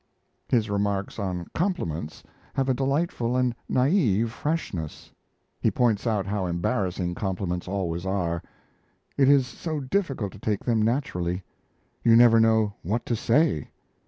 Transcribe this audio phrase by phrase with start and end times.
[0.47, 2.23] His remarks on compliments
[2.55, 5.11] have a delightful and naive freshness.
[5.59, 8.41] He points out how embarrassing compliments always are.
[9.15, 11.43] It is so difficult to take them naturally.
[12.03, 13.69] You never know what to say.